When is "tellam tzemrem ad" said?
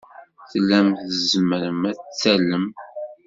0.51-1.99